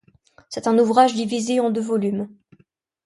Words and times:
C'est 0.49 0.65
un 0.65 0.79
ouvrage 0.79 1.13
divisé 1.13 1.59
en 1.59 1.69
deux 1.69 1.79
volumes. 1.81 2.27